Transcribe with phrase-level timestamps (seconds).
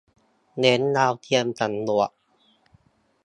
[0.59, 2.09] เน้นดาวเทียมสำรวจ